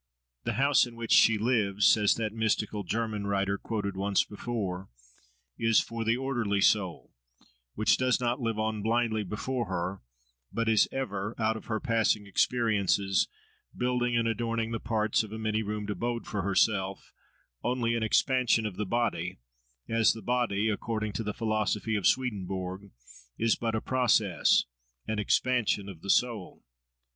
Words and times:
"The 0.45 0.53
house 0.53 0.87
in 0.87 0.95
which 0.95 1.11
she 1.11 1.37
lives," 1.37 1.85
says 1.85 2.15
that 2.15 2.33
mystical 2.33 2.83
German 2.83 3.27
writer 3.27 3.59
quoted 3.59 3.95
once 3.95 4.23
before, 4.23 4.89
"is 5.59 5.79
for 5.79 6.03
the 6.03 6.17
orderly 6.17 6.59
soul, 6.59 7.13
which 7.75 7.97
does 7.97 8.19
not 8.19 8.41
live 8.41 8.57
on 8.57 8.81
blindly 8.81 9.21
before 9.23 9.67
her, 9.67 10.01
but 10.51 10.67
is 10.67 10.87
ever, 10.91 11.35
out 11.37 11.55
of 11.55 11.65
her 11.65 11.79
passing 11.79 12.25
experiences, 12.25 13.27
building 13.77 14.17
and 14.17 14.27
adorning 14.27 14.71
the 14.71 14.79
parts 14.79 15.21
of 15.21 15.31
a 15.31 15.37
many 15.37 15.61
roomed 15.61 15.91
abode 15.91 16.25
for 16.25 16.41
herself, 16.41 17.13
only 17.63 17.93
an 17.93 18.01
expansion 18.01 18.65
of 18.65 18.77
the 18.77 18.87
body; 18.87 19.37
as 19.87 20.13
the 20.13 20.23
body, 20.23 20.67
according 20.67 21.13
to 21.13 21.21
the 21.23 21.31
philosophy 21.31 21.95
of 21.95 22.07
Swedenborg,+ 22.07 22.89
is 23.37 23.55
but 23.55 23.75
a 23.75 23.81
process, 23.81 24.65
an 25.07 25.19
expansion, 25.19 25.87
of 25.87 26.01
the 26.01 26.09
soul. 26.09 26.65